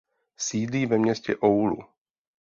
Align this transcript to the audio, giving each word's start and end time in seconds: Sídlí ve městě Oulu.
Sídlí 0.37 0.85
ve 0.85 0.97
městě 0.97 1.35
Oulu. 1.45 1.83